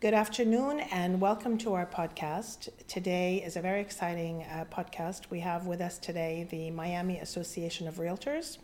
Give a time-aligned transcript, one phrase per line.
[0.00, 2.70] Good afternoon and welcome to our podcast.
[2.88, 5.28] Today is a very exciting uh, podcast.
[5.28, 8.56] We have with us today the Miami Association of Realtors.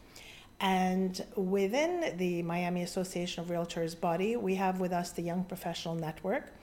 [0.60, 5.94] And within the Miami Association of Realtors body, we have with us the Young Professional
[5.94, 6.54] Network,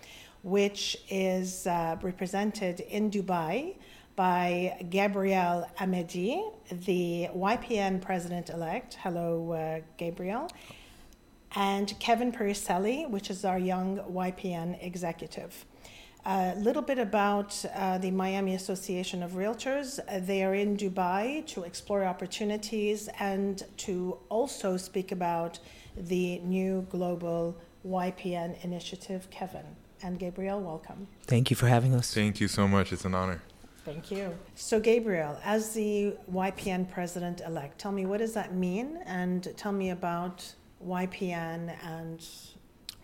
[0.41, 3.75] which is uh, represented in Dubai
[4.15, 8.97] by Gabriel Amedi, the YPN president elect.
[9.03, 10.49] Hello, uh, Gabriel
[11.55, 15.65] and Kevin Pericelli, which is our young YPN executive.
[16.25, 19.99] A little bit about uh, the Miami Association of Realtors.
[20.25, 25.59] They are in Dubai to explore opportunities and to also speak about
[25.97, 29.27] the new global YPN initiative.
[29.31, 29.65] Kevin
[30.01, 31.07] and Gabriel, welcome.
[31.23, 32.13] Thank you for having us.
[32.13, 32.93] Thank you so much.
[32.93, 33.41] It's an honor.
[33.83, 34.33] Thank you.
[34.55, 39.73] So, Gabriel, as the YPN president elect, tell me what does that mean and tell
[39.73, 40.53] me about
[40.85, 42.25] YPN and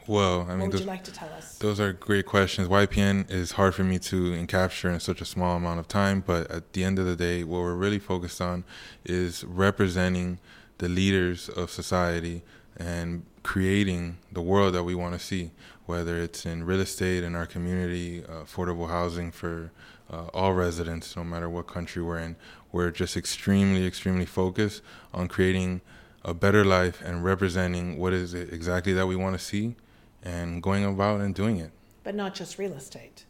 [0.08, 1.60] well, I mean, what would those, you like to tell us?
[1.60, 2.68] those are great questions.
[2.68, 6.50] YPN is hard for me to encapture in such a small amount of time, but
[6.50, 8.64] at the end of the day, what we're really focused on
[9.06, 10.40] is representing
[10.80, 12.42] the leaders of society
[12.76, 15.52] and creating the world that we want to see,
[15.86, 19.72] whether it's in real estate in our community, uh, affordable housing for
[20.12, 22.36] uh, all residents, no matter what country we're in.
[22.72, 24.82] We're just extremely, extremely focused
[25.14, 25.82] on creating
[26.24, 29.76] a better life and representing what is it exactly that we want to see
[30.24, 31.72] and going about and doing it.
[32.04, 33.26] But not just real estate.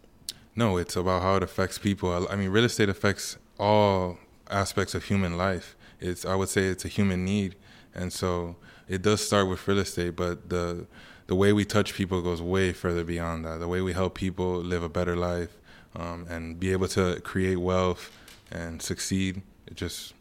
[0.55, 2.27] No, it's about how it affects people.
[2.29, 4.17] I mean, real estate affects all
[4.49, 5.75] aspects of human life.
[5.99, 7.55] It's I would say it's a human need,
[7.93, 8.55] and so
[8.87, 10.15] it does start with real estate.
[10.15, 10.87] But the
[11.27, 13.59] the way we touch people goes way further beyond that.
[13.59, 15.59] The way we help people live a better life
[15.95, 18.11] um, and be able to create wealth
[18.51, 20.13] and succeed, it just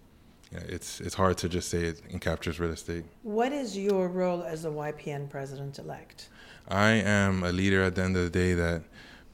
[0.53, 3.05] yeah, it's it's hard to just say it encaptures real estate.
[3.23, 6.29] What is your role as the YPN president elect?
[6.69, 8.83] I am a leader at the end of the day that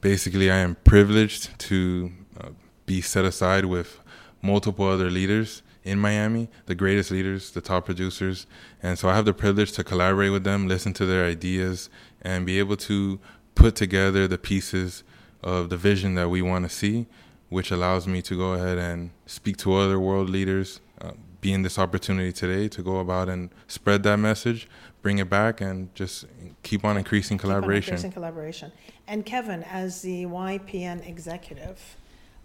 [0.01, 2.49] basically I am privileged to uh,
[2.85, 3.99] be set aside with
[4.41, 8.47] multiple other leaders in Miami, the greatest leaders, the top producers.
[8.81, 11.89] And so I have the privilege to collaborate with them, listen to their ideas,
[12.21, 13.19] and be able to
[13.53, 15.03] put together the pieces
[15.43, 17.05] of the vision that we want to see,
[17.49, 21.11] which allows me to go ahead and speak to other world leaders, uh,
[21.41, 24.67] be in this opportunity today to go about and spread that message,
[25.01, 26.25] bring it back, and just
[26.63, 27.81] keep on increasing collaboration.
[27.81, 28.71] Keep on increasing collaboration.
[29.07, 31.97] And Kevin, as the YPN executive,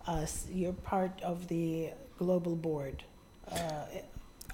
[0.07, 3.05] uh, you're part of the global board.
[3.51, 3.85] Uh,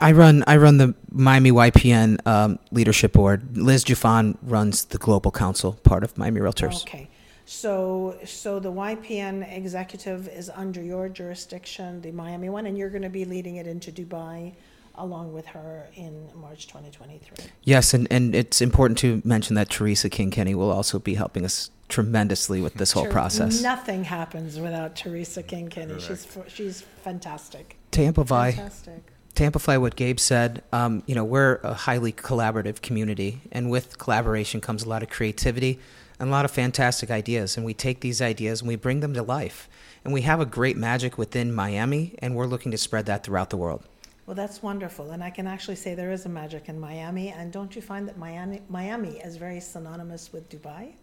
[0.00, 3.56] I run I run the Miami YPN um, leadership board.
[3.56, 6.82] Liz Jufan runs the global council part of Miami Realtors.
[6.82, 7.08] Okay.
[7.46, 13.02] So, so the YPN executive is under your jurisdiction, the Miami one, and you're going
[13.02, 14.52] to be leading it into Dubai
[14.96, 17.46] along with her in March 2023.
[17.62, 21.44] Yes, and, and it's important to mention that Teresa King Kinney will also be helping
[21.44, 23.62] us tremendously with this whole process.
[23.62, 26.00] Nothing happens without Teresa King Kinney.
[26.00, 27.76] She's she's fantastic.
[27.92, 29.12] To amplify, fantastic.
[29.36, 33.98] To amplify what Gabe said, um, you know, we're a highly collaborative community, and with
[33.98, 35.78] collaboration comes a lot of creativity
[36.18, 37.56] and a lot of fantastic ideas.
[37.56, 39.68] And we take these ideas and we bring them to life.
[40.04, 43.50] And we have a great magic within Miami, and we're looking to spread that throughout
[43.50, 43.84] the world.
[44.26, 45.12] Well, that's wonderful.
[45.12, 47.30] And I can actually say there is a magic in Miami.
[47.30, 50.94] And don't you find that Miami, Miami is very synonymous with Dubai?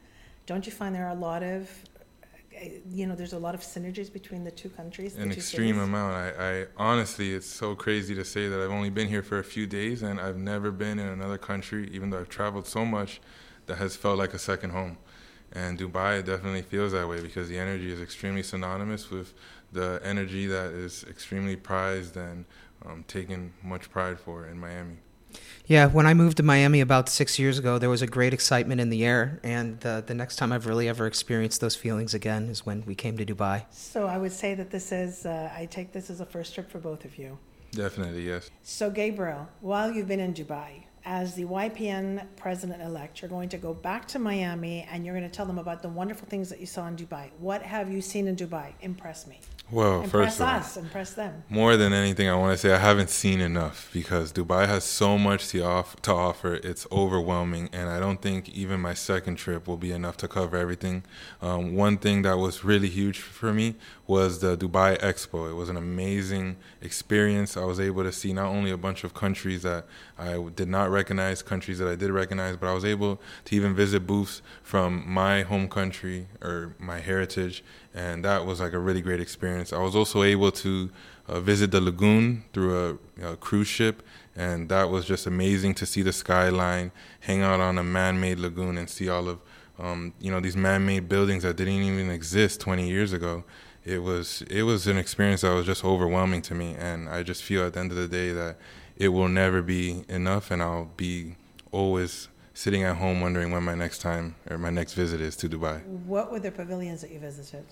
[0.46, 1.70] Don't you find there are a lot of
[2.54, 5.16] eh, you know, there's a lot of synergies between the two countries.
[5.16, 5.84] An two extreme cities.
[5.84, 6.16] amount.
[6.16, 9.44] I, I honestly, it's so crazy to say that I've only been here for a
[9.44, 13.22] few days and I've never been in another country, even though I've traveled so much
[13.68, 14.98] that has felt like a second home.
[15.54, 19.34] And Dubai definitely feels that way because the energy is extremely synonymous with
[19.72, 22.46] the energy that is extremely prized and
[22.86, 24.98] um, taken much pride for in Miami.
[25.66, 28.80] Yeah, when I moved to Miami about six years ago, there was a great excitement
[28.82, 32.50] in the air, and uh, the next time I've really ever experienced those feelings again
[32.50, 33.66] is when we came to Dubai.
[33.72, 36.70] So I would say that this is, uh, I take this as a first trip
[36.70, 37.38] for both of you.
[37.72, 38.52] Definitely, yes.
[38.62, 43.58] So, Gabriel, while you've been in Dubai, as the YPN president elect, you're going to
[43.58, 46.60] go back to Miami and you're going to tell them about the wonderful things that
[46.60, 47.30] you saw in Dubai.
[47.40, 48.74] What have you seen in Dubai?
[48.82, 49.42] Impress me.
[49.72, 51.44] Well, impress first of us, all, impress them.
[51.50, 55.18] More than anything, I want to say I haven't seen enough because Dubai has so
[55.18, 56.56] much to, off, to offer.
[56.56, 60.58] It's overwhelming, and I don't think even my second trip will be enough to cover
[60.58, 61.04] everything.
[61.42, 65.50] Um, one thing that was really huge for me was the Dubai Expo.
[65.50, 67.56] It was an amazing experience.
[67.56, 69.86] I was able to see not only a bunch of countries that
[70.18, 73.74] I did not recognize, countries that I did recognize, but I was able to even
[73.74, 77.64] visit booths from my home country or my heritage,
[77.94, 79.72] and that was like a really great experience.
[79.72, 80.90] I was also able to
[81.30, 84.04] uh, visit the lagoon through a, know, cruise ship,
[84.36, 86.92] and that was just amazing to see the skyline,
[87.22, 89.40] hang out on a man-made lagoon, and see all of
[89.80, 93.44] um, you know, these man-made buildings that didn't even exist 20 years ago.
[93.86, 97.44] It was it was an experience that was just overwhelming to me, and I just
[97.44, 98.56] feel at the end of the day that
[98.96, 101.36] it will never be enough, and I'll be
[101.72, 105.50] always sitting at home wondering when my next time or my next visit is to
[105.50, 105.84] Dubai.
[106.06, 107.66] What were the pavilions that you visited?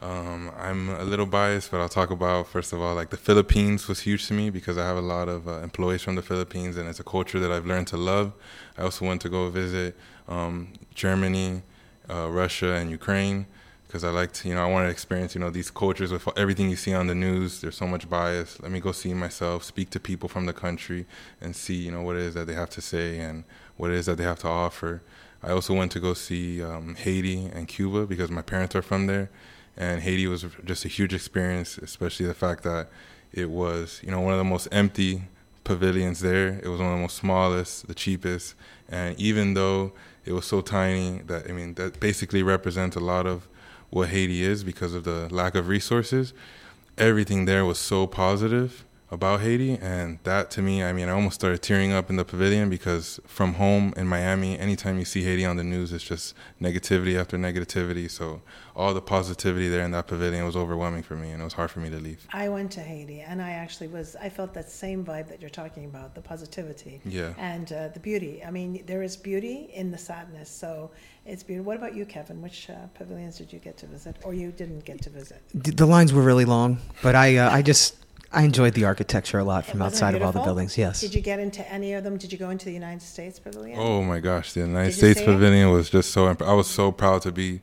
[0.00, 3.88] Um, I'm a little biased, but I'll talk about first of all, like the Philippines
[3.88, 6.76] was huge to me because I have a lot of uh, employees from the Philippines,
[6.78, 8.32] and it's a culture that I've learned to love.
[8.78, 9.96] I also went to go visit
[10.28, 11.62] um, Germany,
[12.08, 13.46] uh, Russia, and Ukraine
[13.88, 16.70] because I liked, you know, I wanted to experience, you know, these cultures with everything
[16.70, 17.60] you see on the news.
[17.60, 18.60] There's so much bias.
[18.62, 21.06] Let me go see myself, speak to people from the country,
[21.40, 23.42] and see, you know, what it is that they have to say and
[23.76, 25.02] what it is that they have to offer.
[25.42, 29.06] I also went to go see um, Haiti and Cuba because my parents are from
[29.06, 29.30] there
[29.78, 32.88] and Haiti was just a huge experience, especially the fact that
[33.32, 35.22] it was you know one of the most empty
[35.64, 36.60] pavilions there.
[36.62, 38.54] It was one of the most smallest, the cheapest,
[38.88, 39.92] and even though
[40.24, 43.46] it was so tiny, that I mean that basically represents a lot of
[43.90, 46.32] what Haiti is because of the lack of resources.
[46.96, 51.36] Everything there was so positive about Haiti, and that to me, I mean, I almost
[51.36, 55.46] started tearing up in the pavilion because from home in Miami, anytime you see Haiti
[55.46, 58.10] on the news, it's just negativity after negativity.
[58.10, 58.42] So
[58.76, 61.70] all the positivity there in that pavilion was overwhelming for me, and it was hard
[61.70, 62.26] for me to leave.
[62.32, 64.14] I went to Haiti, and I actually was.
[64.16, 68.00] I felt that same vibe that you're talking about, the positivity, yeah, and uh, the
[68.00, 68.44] beauty.
[68.44, 70.50] I mean, there is beauty in the sadness.
[70.50, 70.90] So
[71.24, 71.66] it's beautiful.
[71.66, 72.42] What about you, Kevin?
[72.42, 75.42] Which uh, pavilions did you get to visit, or you didn't get to visit?
[75.54, 77.96] The lines were really long, but I, uh, I just
[78.30, 80.76] I enjoyed the architecture a lot from outside of all the buildings.
[80.76, 81.00] Yes.
[81.00, 82.18] Did you get into any of them?
[82.18, 83.78] Did you go into the United States Pavilion?
[83.78, 85.72] Oh my gosh, the United States Pavilion it?
[85.72, 86.28] was just so.
[86.28, 87.62] Imp- I was so proud to be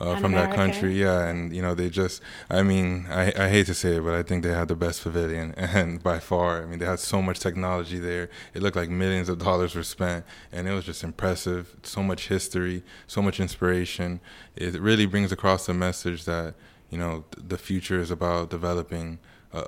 [0.00, 0.50] uh, from American?
[0.50, 0.98] that country.
[0.98, 2.22] Yeah, and you know they just.
[2.48, 5.02] I mean, I, I hate to say it, but I think they had the best
[5.02, 6.62] pavilion, and by far.
[6.62, 8.30] I mean, they had so much technology there.
[8.54, 11.76] It looked like millions of dollars were spent, and it was just impressive.
[11.82, 14.20] So much history, so much inspiration.
[14.54, 16.54] It really brings across the message that
[16.88, 19.18] you know the future is about developing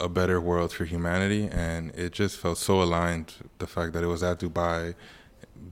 [0.00, 3.34] a, better world for humanity, and it just felt so aligned.
[3.58, 4.94] The fact that it was at Dubai,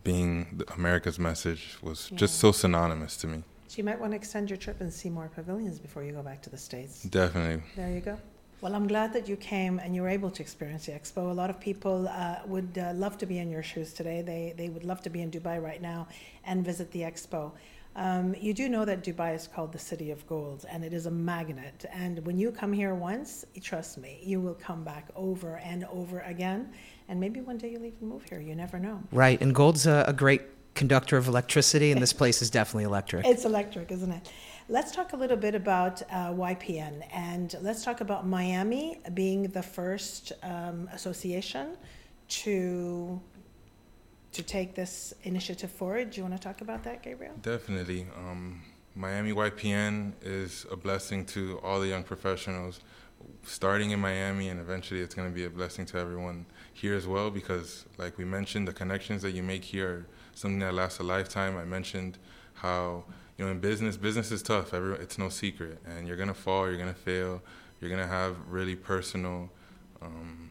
[0.05, 2.19] being America's message was yeah.
[2.19, 3.43] just so synonymous to me.
[3.69, 6.23] So you might want to extend your trip and see more pavilions before you go
[6.23, 7.03] back to the states.
[7.03, 7.63] Definitely.
[7.77, 8.19] There you go.
[8.63, 11.31] Well, I'm glad that you came and you were able to experience the expo.
[11.31, 14.23] A lot of people uh, would uh, love to be in your shoes today.
[14.23, 16.09] They they would love to be in Dubai right now
[16.45, 17.53] and visit the expo.
[17.97, 21.07] Um, you do know that Dubai is called the city of gold and it is
[21.07, 21.87] a magnet.
[21.91, 26.21] And when you come here once, trust me, you will come back over and over
[26.21, 26.73] again.
[27.09, 28.39] And maybe one day you'll even move here.
[28.41, 29.03] You never know.
[29.13, 29.41] Right.
[29.41, 30.43] And gold's a, a great
[30.75, 33.25] conductor of electricity, and this place is definitely electric.
[33.25, 34.31] It's electric, isn't it?
[34.69, 39.63] Let's talk a little bit about uh, YPN and let's talk about Miami being the
[39.63, 41.77] first um, association
[42.29, 43.21] to
[44.37, 46.11] to take this initiative forward.
[46.11, 47.35] Do you want to talk about that, Gabriel?
[47.41, 48.07] Definitely.
[48.17, 48.63] Um,
[48.95, 52.81] Miami YPN is a blessing to all the young professionals
[53.45, 56.45] starting in Miami, and eventually it's going to be a blessing to everyone
[56.75, 60.59] here as well because, like we mentioned, the connections that you make here are something
[60.59, 61.57] that lasts a lifetime.
[61.57, 62.19] I mentioned
[62.55, 63.05] how
[63.39, 64.75] you know in business, business is tough.
[64.75, 67.43] Every, it's no secret, and you're going to fall, you're going to fail,
[67.81, 69.51] you're going to have really personal
[70.03, 70.51] um,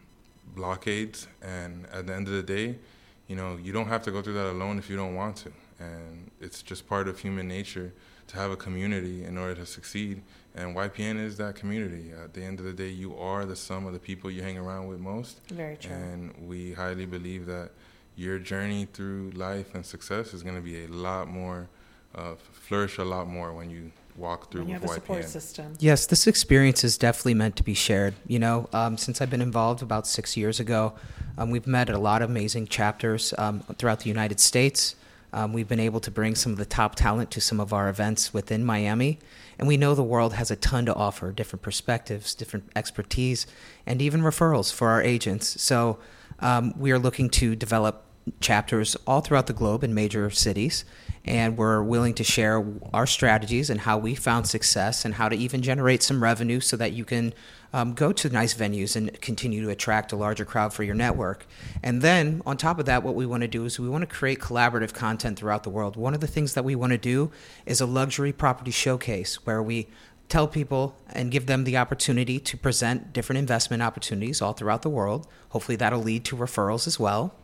[0.56, 2.78] blockades, and at the end of the day,
[3.28, 5.52] you know, you don't have to go through that alone if you don't want to.
[5.80, 7.94] And it's just part of human nature
[8.28, 10.22] to have a community in order to succeed.
[10.56, 12.12] And YPN is that community.
[12.12, 14.58] At the end of the day, you are the sum of the people you hang
[14.58, 15.42] around with most.
[15.50, 15.92] Very true.
[15.92, 17.72] And we highly believe that
[18.16, 21.68] your journey through life and success is going to be a lot more,
[22.14, 25.74] uh, flourish a lot more when you walk through when you have a support system.
[25.80, 28.14] Yes, this experience is definitely meant to be shared.
[28.28, 30.94] You know, um, since I've been involved about six years ago,
[31.38, 34.96] um, we've met at a lot of amazing chapters um, throughout the United States.
[35.34, 37.90] Um, we've been able to bring some of the top talent to some of our
[37.90, 39.20] events within Miami.
[39.60, 43.46] And we know the world has a ton to offer different perspectives, different expertise,
[43.86, 45.62] and even referrals for our agents.
[45.62, 46.00] So
[46.40, 48.05] um, we are looking to develop
[48.40, 50.86] chapters all throughout the globe in major cities
[51.26, 52.64] and we're willing to share
[52.94, 56.78] our strategies and how we found success and how to even generate some revenue so
[56.78, 57.34] that you can
[57.74, 61.48] um, go to nice venues and continue to attract a larger crowd for your network.
[61.82, 64.16] And then on top of that, what we want to do is we want to
[64.16, 65.96] create collaborative content throughout the world.
[65.96, 67.32] One of the things that we want to do
[67.66, 69.88] is a luxury property showcase where we
[70.30, 74.90] tell people and give them the opportunity to present different investment opportunities all throughout the
[74.90, 75.28] world.
[75.50, 77.36] Hopefully, that'll lead to referrals as well.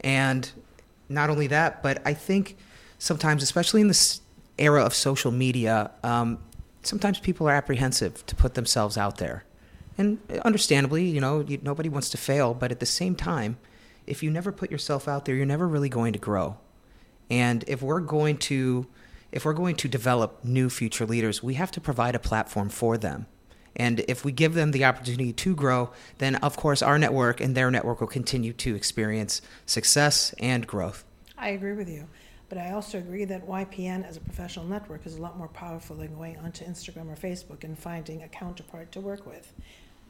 [0.00, 0.50] And
[1.08, 2.56] not only that, but I think
[2.98, 4.20] sometimes, especially in this
[4.58, 6.38] era of social media, um,
[6.82, 9.44] sometimes people are apprehensive to put themselves out there.
[9.96, 13.58] And understandably, you know, you, nobody wants to fail, but at the same time,
[14.06, 16.56] if you never put yourself out there, you're never really going to grow.
[17.30, 18.86] And if we're going to,
[19.32, 22.96] if we're going to develop new future leaders, we have to provide a platform for
[22.96, 23.26] them.
[23.78, 27.54] And if we give them the opportunity to grow, then of course our network and
[27.54, 31.04] their network will continue to experience success and growth.
[31.36, 32.08] I agree with you.
[32.48, 35.96] But I also agree that YPN as a professional network is a lot more powerful
[35.96, 39.52] than going onto Instagram or Facebook and finding a counterpart to work with.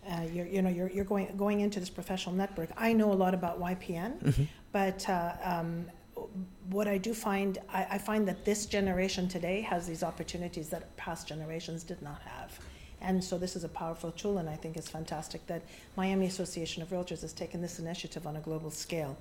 [0.09, 2.71] Uh, you're, you know, you're, you're going, going into this professional network.
[2.77, 4.45] I know a lot about YPN, mm-hmm.
[4.71, 5.87] but uh, um,
[6.71, 10.97] what I do find, I, I, find that this generation today has these opportunities that
[10.97, 12.59] past generations did not have.
[13.01, 15.63] And so this is a powerful tool, and I think it's fantastic that
[15.97, 19.17] Miami Association of Realtors has taken this initiative on a global scale.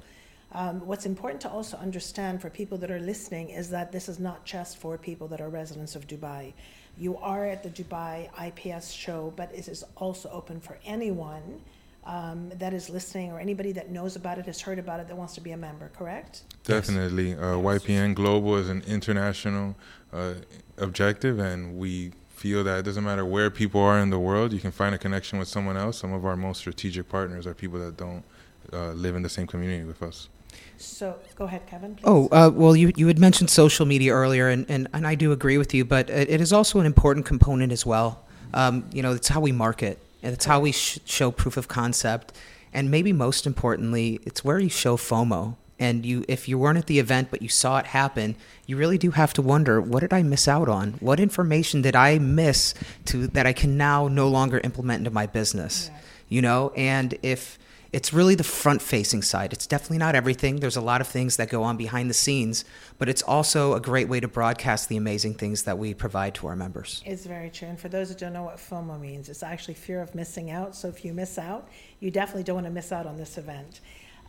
[0.53, 4.17] Um, what's important to also understand for people that are listening is that this is
[4.19, 6.53] not just for people that are residents of Dubai.
[6.97, 11.61] You are at the Dubai IPS show, but it is also open for anyone
[12.05, 15.17] um, that is listening or anybody that knows about it, has heard about it, that
[15.17, 16.43] wants to be a member, correct?
[16.63, 17.33] Definitely.
[17.33, 19.75] Uh, YPN Global is an international
[20.13, 20.35] uh,
[20.77, 24.59] objective, and we feel that it doesn't matter where people are in the world, you
[24.59, 25.97] can find a connection with someone else.
[25.97, 28.23] Some of our most strategic partners are people that don't
[28.71, 30.29] uh, live in the same community with us.
[30.77, 31.95] So go ahead, Kevin.
[31.95, 32.03] Please.
[32.05, 35.31] Oh, uh, well, you, you had mentioned social media earlier, and, and, and I do
[35.31, 38.23] agree with you, but it, it is also an important component as well.
[38.53, 41.67] Um, you know, it's how we market, and it's how we sh- show proof of
[41.67, 42.33] concept,
[42.71, 45.55] and maybe most importantly, it's where you show FOMO.
[45.79, 48.97] And you, if you weren't at the event but you saw it happen, you really
[48.97, 50.93] do have to wonder, what did I miss out on?
[50.93, 52.73] What information did I miss
[53.05, 55.89] to that I can now no longer implement into my business?
[55.91, 55.99] Yeah.
[56.29, 57.59] You know, and if
[57.93, 59.53] it's really the front facing side.
[59.53, 60.59] It's definitely not everything.
[60.59, 62.65] There's a lot of things that go on behind the scenes,
[62.97, 66.47] but it's also a great way to broadcast the amazing things that we provide to
[66.47, 67.01] our members.
[67.05, 67.69] It's very true.
[67.69, 70.75] And for those that don't know what FOMO means, it's actually fear of missing out.
[70.75, 71.69] So if you miss out,
[71.99, 73.79] you definitely don't want to miss out on this event.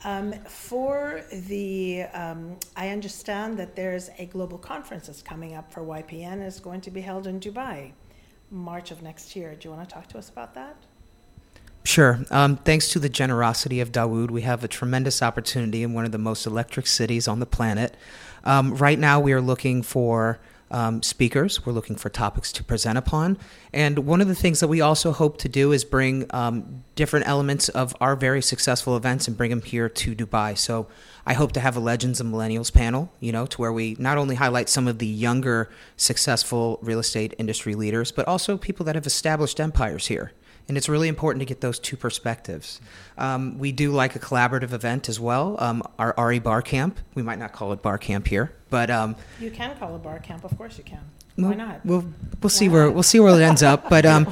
[0.04, 5.82] Um, for the, um, I understand that there's a global conference that's coming up for
[5.82, 6.40] YPN.
[6.40, 7.92] It's going to be held in Dubai,
[8.50, 9.54] March of next year.
[9.54, 10.76] Do you want to talk to us about that?
[11.84, 12.20] Sure.
[12.30, 16.12] Um, thanks to the generosity of Dawood, we have a tremendous opportunity in one of
[16.12, 17.96] the most electric cities on the planet.
[18.44, 20.38] Um, right now, we are looking for
[20.70, 21.64] um, speakers.
[21.64, 23.38] We're looking for topics to present upon.
[23.72, 27.28] And one of the things that we also hope to do is bring um, different
[27.28, 30.56] elements of our very successful events and bring them here to Dubai.
[30.56, 30.86] So
[31.26, 34.18] I hope to have a Legends and Millennials panel, you know, to where we not
[34.18, 38.94] only highlight some of the younger, successful real estate industry leaders, but also people that
[38.94, 40.32] have established empires here
[40.68, 42.80] and it's really important to get those two perspectives.
[43.16, 45.56] Um, we do like a collaborative event as well.
[45.58, 49.16] Um, our RE Bar Camp, we might not call it Bar Camp here, but um,
[49.40, 50.44] you can call a Bar Camp.
[50.44, 51.00] Of course, you can.
[51.36, 51.86] Why not?
[51.86, 52.04] We'll
[52.42, 53.88] we'll see where we'll see where it ends up.
[53.88, 54.26] But um,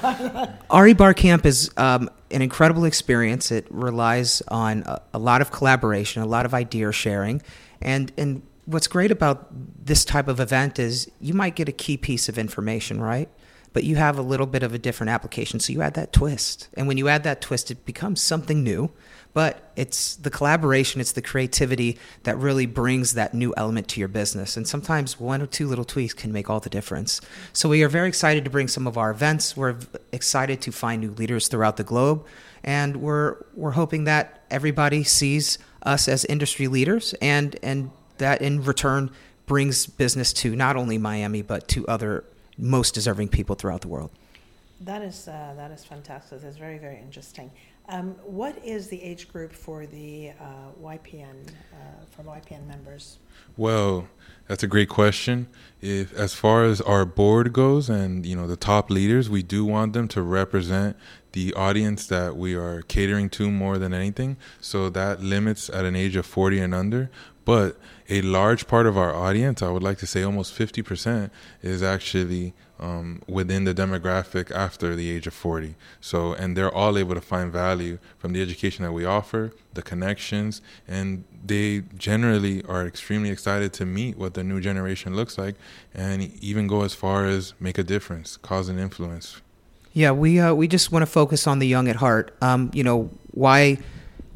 [0.74, 3.52] RE Bar Camp is um, an incredible experience.
[3.52, 7.42] It relies on a, a lot of collaboration, a lot of idea sharing,
[7.80, 9.46] and and what's great about
[9.84, 13.28] this type of event is you might get a key piece of information, right?
[13.76, 15.60] But you have a little bit of a different application.
[15.60, 16.68] So you add that twist.
[16.78, 18.90] And when you add that twist, it becomes something new.
[19.34, 24.08] But it's the collaboration, it's the creativity that really brings that new element to your
[24.08, 24.56] business.
[24.56, 27.20] And sometimes one or two little tweaks can make all the difference.
[27.52, 29.54] So we are very excited to bring some of our events.
[29.58, 29.76] We're
[30.10, 32.24] excited to find new leaders throughout the globe.
[32.64, 38.64] And we're, we're hoping that everybody sees us as industry leaders and, and that in
[38.64, 39.10] return
[39.44, 42.24] brings business to not only Miami, but to other
[42.58, 44.10] most deserving people throughout the world.
[44.80, 46.42] That is uh, that is fantastic.
[46.42, 47.50] That's very very interesting.
[47.88, 53.18] Um, what is the age group for the uh, YPN uh, for YPN members?
[53.56, 54.08] Well,
[54.48, 55.46] that's a great question.
[55.80, 59.64] If as far as our board goes, and you know the top leaders, we do
[59.64, 60.96] want them to represent
[61.32, 64.36] the audience that we are catering to more than anything.
[64.60, 67.10] So that limits at an age of 40 and under.
[67.46, 71.30] But a large part of our audience, I would like to say almost 50%,
[71.62, 75.76] is actually um, within the demographic after the age of 40.
[76.00, 79.82] So, and they're all able to find value from the education that we offer, the
[79.82, 85.54] connections, and they generally are extremely excited to meet what the new generation looks like
[85.94, 89.40] and even go as far as make a difference, cause an influence.
[89.92, 92.36] Yeah, we, uh, we just want to focus on the young at heart.
[92.42, 93.78] Um, you know, why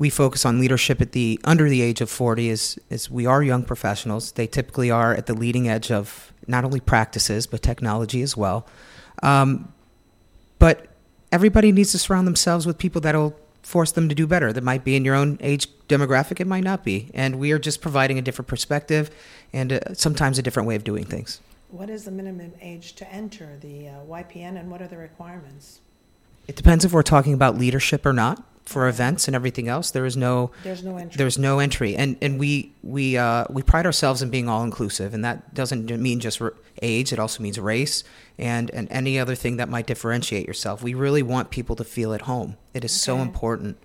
[0.00, 3.42] we focus on leadership at the under the age of 40 is is we are
[3.42, 4.32] young professionals.
[4.32, 8.66] They typically are at the leading edge of not only practices but technology as well.
[9.22, 9.74] Um,
[10.58, 10.86] but
[11.30, 14.54] everybody needs to surround themselves with people that'll force them to do better.
[14.54, 17.10] That might be in your own age demographic it might not be.
[17.12, 19.10] And we are just providing a different perspective
[19.52, 21.42] and uh, sometimes a different way of doing things.
[21.68, 25.80] What is the minimum age to enter the uh, ypn and what are the requirements?
[26.48, 28.42] It depends if we're talking about leadership or not.
[28.64, 31.18] For events and everything else, there is no there's no entry.
[31.18, 35.12] There's no entry, and and we we uh, we pride ourselves in being all inclusive,
[35.12, 36.40] and that doesn't mean just
[36.80, 37.12] age.
[37.12, 38.04] It also means race
[38.38, 40.82] and and any other thing that might differentiate yourself.
[40.82, 42.56] We really want people to feel at home.
[42.72, 42.98] It is okay.
[42.98, 43.78] so important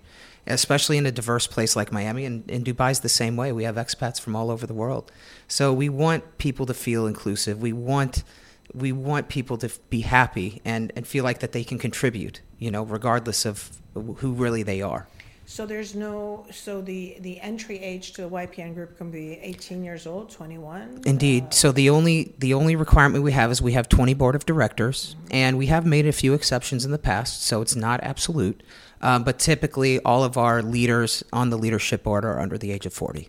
[0.46, 2.24] especially in a diverse place like Miami.
[2.24, 3.52] And, and Dubai's the same way.
[3.52, 5.10] We have expats from all over the world.
[5.48, 7.60] So we want people to feel inclusive.
[7.60, 8.22] We want
[8.74, 12.70] we want people to be happy and, and feel like that they can contribute, you
[12.70, 15.08] know, regardless of who really they are.
[15.48, 19.84] So there's no so the the entry age to the YPN group can be 18
[19.84, 21.02] years old, 21.
[21.06, 21.44] Indeed.
[21.44, 24.44] Uh, so the only the only requirement we have is we have 20 board of
[24.44, 25.28] directors, mm-hmm.
[25.30, 28.60] and we have made a few exceptions in the past, so it's not absolute.
[29.00, 32.84] Um, but typically, all of our leaders on the leadership board are under the age
[32.84, 33.28] of 40.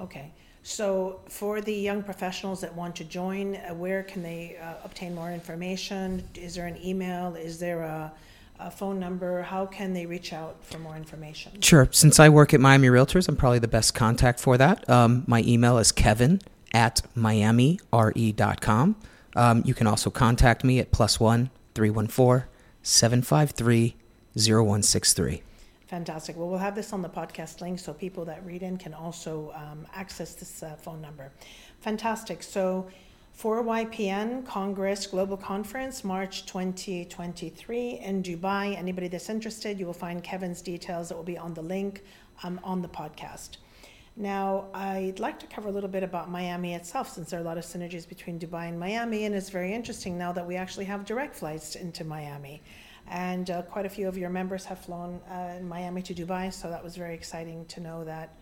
[0.00, 0.32] Okay.
[0.68, 5.14] So, for the young professionals that want to join, uh, where can they uh, obtain
[5.14, 6.28] more information?
[6.34, 7.36] Is there an email?
[7.36, 8.12] Is there a,
[8.58, 9.42] a, phone number?
[9.42, 11.60] How can they reach out for more information?
[11.62, 11.88] Sure.
[11.92, 14.90] Since I work at Miami Realtors, I'm probably the best contact for that.
[14.90, 16.40] Um, my email is kevin
[16.74, 18.96] at miamire.com.
[19.36, 22.48] Um, you can also contact me at plus one 314
[22.82, 23.94] 753
[24.34, 25.42] 0163.
[25.86, 26.36] Fantastic.
[26.36, 29.52] Well, we'll have this on the podcast link so people that read in can also
[29.54, 31.30] um, access this uh, phone number.
[31.80, 32.42] Fantastic.
[32.42, 32.88] So,
[33.32, 38.76] for YPN Congress Global Conference, March 2023 in Dubai.
[38.76, 42.02] Anybody that's interested, you will find Kevin's details that will be on the link
[42.42, 43.58] um, on the podcast.
[44.16, 47.44] Now, I'd like to cover a little bit about Miami itself, since there are a
[47.44, 50.86] lot of synergies between Dubai and Miami, and it's very interesting now that we actually
[50.86, 52.62] have direct flights into Miami
[53.08, 56.52] and uh, quite a few of your members have flown uh, in Miami to Dubai.
[56.52, 58.34] So that was very exciting to know that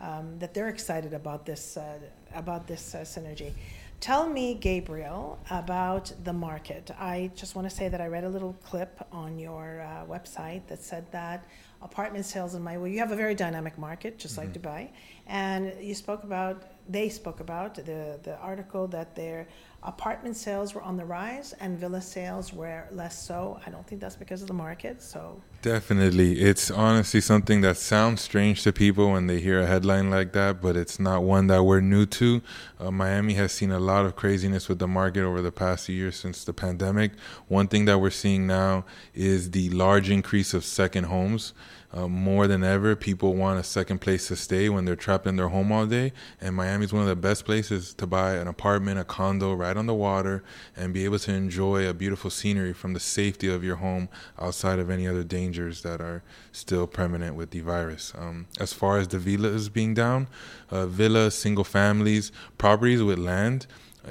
[0.00, 1.98] um, that they're excited about this uh,
[2.34, 3.52] about this uh, synergy.
[4.00, 6.90] Tell me, Gabriel, about the market.
[6.98, 10.66] I just want to say that I read a little clip on your uh, website
[10.66, 11.46] that said that
[11.82, 12.80] apartment sales in Miami.
[12.82, 14.52] Well, you have a very dynamic market, just mm-hmm.
[14.52, 14.90] like Dubai,
[15.26, 16.64] and you spoke about.
[16.88, 19.46] They spoke about the the article that they're
[19.84, 23.58] apartment sales were on the rise and villa sales were less so.
[23.66, 25.02] I don't think that's because of the market.
[25.02, 30.10] So definitely, it's honestly something that sounds strange to people when they hear a headline
[30.10, 32.42] like that, but it's not one that we're new to.
[32.78, 36.12] Uh, Miami has seen a lot of craziness with the market over the past year
[36.12, 37.12] since the pandemic.
[37.48, 41.54] One thing that we're seeing now is the large increase of second homes.
[41.94, 45.36] Uh, more than ever, people want a second place to stay when they're trapped in
[45.36, 46.12] their home all day.
[46.40, 49.76] And Miami is one of the best places to buy an apartment, a condo right
[49.76, 50.42] on the water,
[50.74, 54.78] and be able to enjoy a beautiful scenery from the safety of your home outside
[54.78, 58.12] of any other dangers that are still permanent with the virus.
[58.16, 60.28] Um, as far as the villas being down,
[60.70, 63.66] uh, villas, single families, properties with land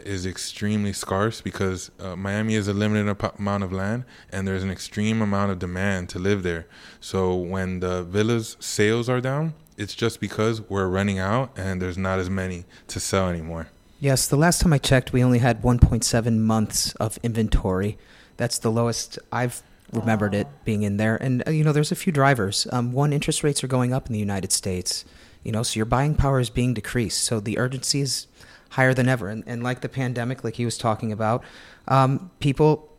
[0.06, 4.72] is extremely scarce because uh, Miami is a limited amount of land and there's an
[4.72, 6.68] extreme amount of demand to live there.
[7.00, 11.98] So when the villas sales are down, it's just because we're running out and there's
[11.98, 13.68] not as many to sell anymore.
[14.00, 17.98] Yes, the last time I checked, we only had 1.7 months of inventory.
[18.38, 21.18] That's the lowest I've remembered it being in there.
[21.18, 22.68] And, uh, you know, there's a few drivers.
[22.72, 25.06] Um, one, interest rates are going up in the United States,
[25.44, 27.24] you know, so your buying power is being decreased.
[27.24, 28.28] So the urgency is
[28.72, 29.28] higher than ever.
[29.30, 31.44] And, and like the pandemic, like he was talking about,
[31.88, 32.90] um, people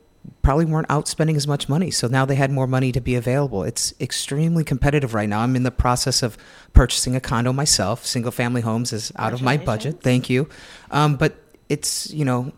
[0.43, 1.91] probably weren't out spending as much money.
[1.91, 3.65] So now they had more money to be available.
[3.65, 5.41] It's extremely competitive right now.
[5.41, 6.37] I'm in the process of
[6.73, 8.05] purchasing a condo myself.
[8.05, 10.03] Single family homes is out of my budget.
[10.03, 10.49] Thank you.
[10.91, 11.37] Um, but
[11.69, 12.53] it's, you know,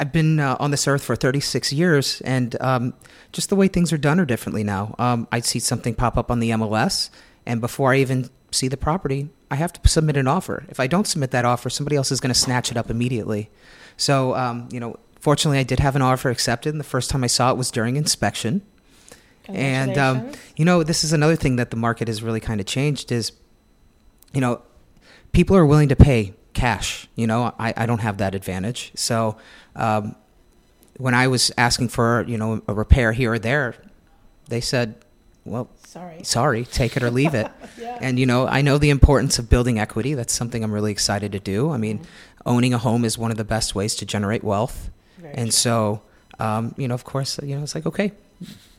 [0.00, 2.94] I've been uh, on this earth for 36 years, and um,
[3.32, 4.94] just the way things are done are differently now.
[4.98, 7.10] Um, I see something pop up on the MLS,
[7.44, 10.64] and before I even see the property, I have to submit an offer.
[10.68, 13.50] If I don't submit that offer, somebody else is going to snatch it up immediately.
[13.96, 16.70] So, um, you know, fortunately, I did have an offer accepted.
[16.70, 18.62] And the first time I saw it was during inspection.
[19.46, 22.66] And um, you know, this is another thing that the market has really kind of
[22.66, 23.32] changed is,
[24.32, 24.62] you know,
[25.32, 27.08] people are willing to pay cash.
[27.16, 28.92] You know, I, I don't have that advantage.
[28.94, 29.36] So
[29.74, 30.14] um,
[30.98, 33.74] when I was asking for you know a repair here or there,
[34.48, 34.96] they said,
[35.44, 37.50] well, sorry, sorry, take it or leave it.
[37.78, 37.98] yeah.
[38.00, 40.14] And you know, I know the importance of building equity.
[40.14, 41.70] That's something I'm really excited to do.
[41.70, 42.08] I mean, mm-hmm.
[42.46, 44.90] owning a home is one of the best ways to generate wealth.
[45.18, 45.52] Very and true.
[45.52, 46.02] so,
[46.38, 48.12] um, you know, of course, you know, it's like okay.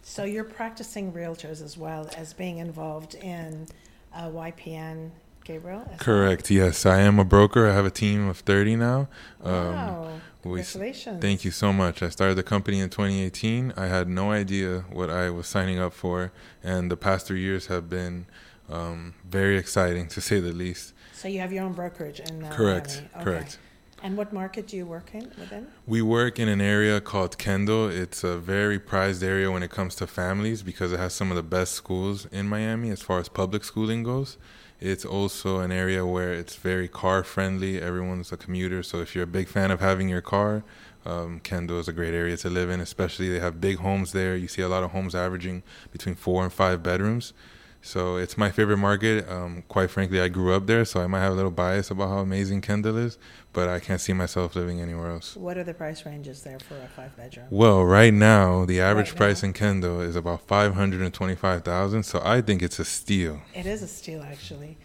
[0.04, 3.68] So you're practicing realtors as well as being involved in
[4.14, 5.12] uh, YPN
[5.44, 5.86] Gabriel?
[5.98, 6.50] Correct.
[6.50, 7.68] Yes, I am a broker.
[7.68, 9.08] I have a team of 30 now.
[9.44, 10.22] Um, wow.
[10.42, 11.16] Congratulations.
[11.16, 12.02] We, thank you so much.
[12.02, 13.74] I started the company in 2018.
[13.78, 16.32] I had no idea what I was signing up for,
[16.64, 18.26] and the past three years have been
[18.70, 20.94] um, very exciting, to say the least.
[21.14, 23.04] So you have your own brokerage in uh, Correct.
[23.16, 23.24] Okay.
[23.24, 23.60] Correct.
[24.04, 25.68] And what market do you work in within?
[25.86, 27.88] We work in an area called Kendall.
[27.88, 31.36] It's a very prized area when it comes to families because it has some of
[31.36, 34.38] the best schools in Miami as far as public schooling goes.
[34.82, 37.80] It's also an area where it's very car friendly.
[37.80, 40.64] Everyone's a commuter, so if you're a big fan of having your car,
[41.06, 42.80] um, Kendall is a great area to live in.
[42.82, 44.36] Especially they have big homes there.
[44.36, 47.34] You see a lot of homes averaging between four and five bedrooms.
[47.82, 49.28] So it's my favorite market.
[49.30, 52.10] Um, quite frankly, I grew up there, so I might have a little bias about
[52.10, 53.18] how amazing Kendall is,
[53.54, 55.36] but I can't see myself living anywhere else.
[55.36, 57.48] What are the price ranges there for a five bedroom?
[57.50, 61.64] Well, right now, the average right price in Kendall is about five hundred and twenty-five
[61.64, 62.04] thousand.
[62.04, 63.42] So I think it's a steal.
[63.56, 64.78] It is a steal, actually.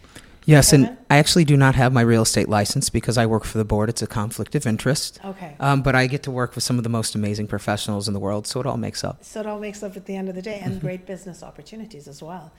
[0.45, 0.87] Yes, Kevin?
[0.87, 3.65] and I actually do not have my real estate license because I work for the
[3.65, 3.89] board.
[3.89, 5.19] It's a conflict of interest.
[5.23, 5.55] Okay.
[5.59, 8.19] Um, but I get to work with some of the most amazing professionals in the
[8.19, 9.25] world, so it all makes up.
[9.25, 10.85] So it all makes up at the end of the day, and mm-hmm.
[10.87, 12.53] great business opportunities as well.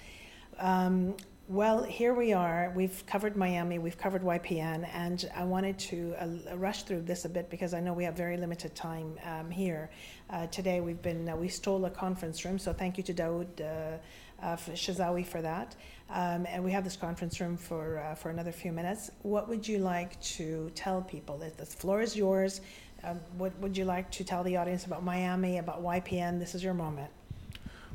[0.59, 1.17] Um,
[1.47, 2.73] well, here we are.
[2.77, 7.29] We've covered Miami, we've covered YPN, and I wanted to uh, rush through this a
[7.29, 9.89] bit because I know we have very limited time um, here.
[10.29, 13.47] Uh, today we've been, uh, we stole a conference room, so thank you to Daoud
[13.61, 15.75] uh, uh Shazawi for that.
[16.11, 19.11] Um, and we have this conference room for, uh, for another few minutes.
[19.23, 21.39] What would you like to tell people?
[21.39, 22.61] The floor is yours.
[23.05, 26.39] Um, what would you like to tell the audience about Miami, about YPN?
[26.39, 27.11] This is your moment.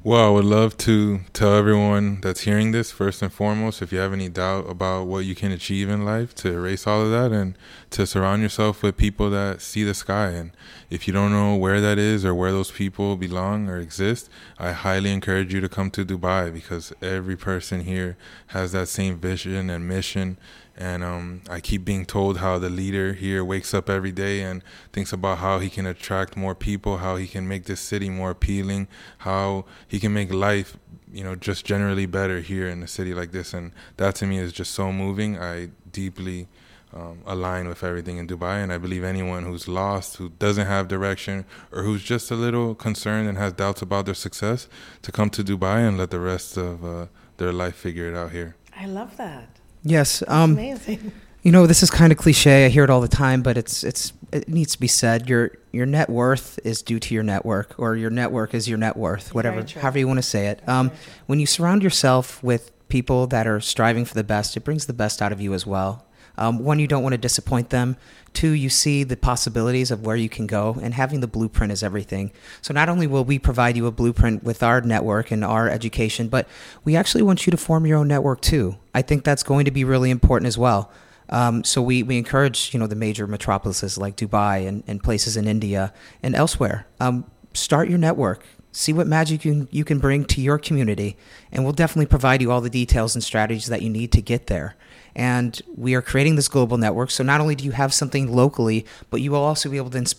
[0.05, 3.99] Well, I would love to tell everyone that's hearing this, first and foremost, if you
[3.99, 7.31] have any doubt about what you can achieve in life, to erase all of that
[7.31, 7.57] and
[7.91, 10.31] to surround yourself with people that see the sky.
[10.31, 10.51] And
[10.89, 14.73] if you don't know where that is or where those people belong or exist, I
[14.73, 19.69] highly encourage you to come to Dubai because every person here has that same vision
[19.69, 20.37] and mission
[20.75, 24.63] and um, I keep being told how the leader here wakes up every day and
[24.91, 28.31] thinks about how he can attract more people, how he can make this city more
[28.31, 28.87] appealing,
[29.19, 30.77] how he can make life,
[31.11, 33.53] you know, just generally better here in a city like this.
[33.53, 35.37] And that to me is just so moving.
[35.37, 36.47] I deeply
[36.91, 38.63] um, align with everything in Dubai.
[38.63, 42.73] And I believe anyone who's lost, who doesn't have direction, or who's just a little
[42.73, 44.67] concerned and has doubts about their success,
[45.03, 47.07] to come to Dubai and let the rest of uh,
[47.37, 48.55] their life figure it out here.
[48.75, 49.59] I love that.
[49.83, 50.23] Yes.
[50.27, 51.11] Um, amazing.
[51.43, 52.65] You know, this is kind of cliche.
[52.65, 55.27] I hear it all the time, but it's it's it needs to be said.
[55.27, 58.95] Your your net worth is due to your network, or your network is your net
[58.95, 60.67] worth, whatever, however you want to say it.
[60.69, 60.91] Um,
[61.25, 64.93] when you surround yourself with people that are striving for the best, it brings the
[64.93, 66.05] best out of you as well.
[66.37, 67.97] Um, one, you don't want to disappoint them.
[68.33, 71.83] Two, you see the possibilities of where you can go, and having the blueprint is
[71.83, 72.31] everything.
[72.61, 76.29] So, not only will we provide you a blueprint with our network and our education,
[76.29, 76.47] but
[76.83, 78.77] we actually want you to form your own network too.
[78.95, 80.91] I think that's going to be really important as well.
[81.29, 85.37] Um, so we, we encourage you know the major metropolises like Dubai and, and places
[85.37, 85.93] in India
[86.23, 86.87] and elsewhere.
[86.99, 88.45] Um, start your network.
[88.71, 91.17] See what magic you you can bring to your community,
[91.51, 94.47] and we'll definitely provide you all the details and strategies that you need to get
[94.47, 94.75] there.
[95.15, 97.11] And we are creating this global network.
[97.11, 99.99] So not only do you have something locally, but you will also be able to
[99.99, 100.15] ins-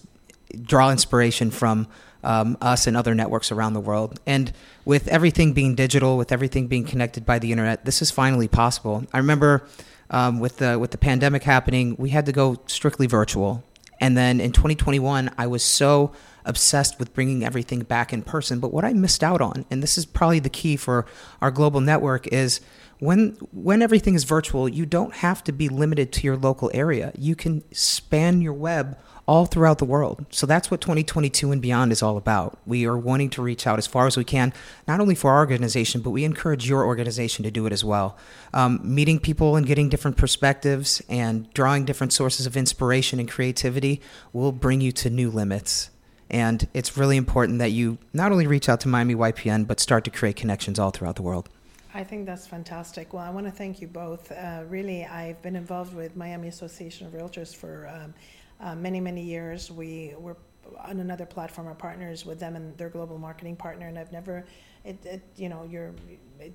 [0.62, 1.88] draw inspiration from
[2.22, 4.18] um, us and other networks around the world.
[4.26, 4.52] And
[4.84, 9.04] with everything being digital, with everything being connected by the internet, this is finally possible.
[9.12, 9.66] I remember
[10.10, 13.62] um, with the with the pandemic happening, we had to go strictly virtual.
[14.00, 16.12] And then in 2021, I was so
[16.44, 18.60] obsessed with bringing everything back in person.
[18.60, 21.06] But what I missed out on, and this is probably the key for
[21.40, 22.60] our global network, is
[22.98, 27.12] when when everything is virtual, you don't have to be limited to your local area.
[27.18, 30.26] You can span your web all throughout the world.
[30.30, 32.58] So that's what 2022 and beyond is all about.
[32.66, 34.52] We are wanting to reach out as far as we can,
[34.86, 38.18] not only for our organization, but we encourage your organization to do it as well.
[38.52, 44.02] Um, meeting people and getting different perspectives and drawing different sources of inspiration and creativity
[44.32, 45.90] will bring you to new limits.
[46.30, 50.04] And it's really important that you not only reach out to Miami YPN, but start
[50.04, 51.48] to create connections all throughout the world.
[51.96, 53.12] I think that's fantastic.
[53.12, 54.32] Well, I want to thank you both.
[54.32, 58.14] Uh, really, I've been involved with Miami Association of Realtors for um,
[58.60, 59.70] uh, many, many years.
[59.70, 60.36] We were
[60.78, 64.44] on another platform, our partners with them and their global marketing partner, and I've never,
[64.84, 65.94] it, it you know, your,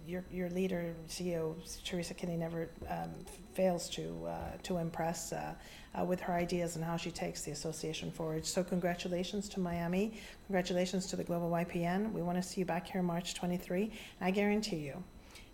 [0.05, 3.11] your, your leader, CEO Teresa Kinney, never um,
[3.53, 5.53] fails to uh, to impress uh,
[5.99, 8.45] uh, with her ideas and how she takes the association forward.
[8.45, 10.13] So congratulations to Miami,
[10.47, 12.11] congratulations to the Global YPN.
[12.11, 13.91] We want to see you back here March 23, and
[14.21, 15.03] I guarantee you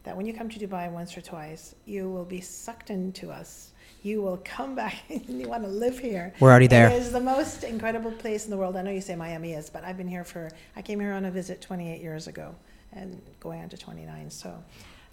[0.04, 3.72] that when you come to Dubai once or twice, you will be sucked into us.
[4.06, 6.32] You will come back and you want to live here.
[6.40, 6.90] We're already there.
[6.90, 8.76] It is the most incredible place in the world.
[8.76, 11.26] I know you say Miami is, but I've been here for, I came here on
[11.26, 12.54] a visit 28 years ago
[12.94, 14.30] and going on to 29.
[14.30, 14.64] So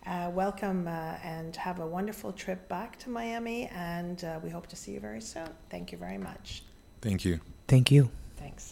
[0.06, 3.66] uh, welcome uh, and have a wonderful trip back to Miami.
[3.68, 5.48] And uh, we hope to see you very soon.
[5.70, 6.62] Thank you very much.
[7.00, 7.40] Thank you.
[7.68, 8.10] Thank you.
[8.36, 8.70] Thanks.